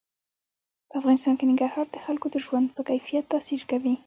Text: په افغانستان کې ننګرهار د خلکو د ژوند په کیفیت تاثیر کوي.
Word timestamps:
په 0.89 0.93
افغانستان 0.99 1.33
کې 1.37 1.45
ننګرهار 1.49 1.87
د 1.91 1.97
خلکو 2.05 2.27
د 2.31 2.35
ژوند 2.45 2.67
په 2.75 2.81
کیفیت 2.89 3.25
تاثیر 3.33 3.61
کوي. 3.71 3.93